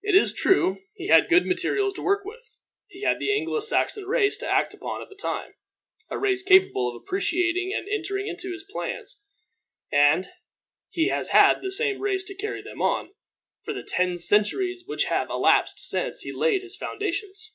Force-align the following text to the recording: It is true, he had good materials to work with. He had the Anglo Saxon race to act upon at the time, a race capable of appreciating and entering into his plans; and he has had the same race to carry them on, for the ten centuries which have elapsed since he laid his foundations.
It 0.00 0.14
is 0.14 0.32
true, 0.32 0.82
he 0.96 1.08
had 1.08 1.28
good 1.28 1.44
materials 1.44 1.92
to 1.96 2.02
work 2.02 2.24
with. 2.24 2.58
He 2.86 3.02
had 3.02 3.18
the 3.18 3.30
Anglo 3.36 3.60
Saxon 3.60 4.06
race 4.06 4.38
to 4.38 4.50
act 4.50 4.72
upon 4.72 5.02
at 5.02 5.10
the 5.10 5.14
time, 5.14 5.52
a 6.08 6.16
race 6.18 6.42
capable 6.42 6.88
of 6.88 6.96
appreciating 6.96 7.70
and 7.76 7.86
entering 7.86 8.28
into 8.28 8.50
his 8.50 8.64
plans; 8.64 9.20
and 9.92 10.26
he 10.88 11.08
has 11.08 11.28
had 11.28 11.60
the 11.60 11.70
same 11.70 12.00
race 12.00 12.24
to 12.24 12.34
carry 12.34 12.62
them 12.62 12.80
on, 12.80 13.12
for 13.62 13.74
the 13.74 13.82
ten 13.82 14.16
centuries 14.16 14.84
which 14.86 15.04
have 15.12 15.28
elapsed 15.28 15.80
since 15.80 16.20
he 16.20 16.32
laid 16.32 16.62
his 16.62 16.74
foundations. 16.78 17.52